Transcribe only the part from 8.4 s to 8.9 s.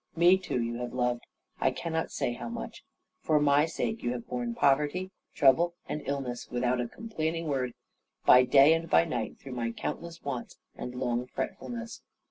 day, and